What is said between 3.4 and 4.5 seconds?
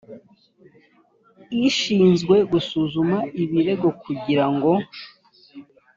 ibirego kugira